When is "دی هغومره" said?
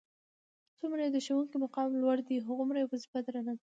2.27-2.77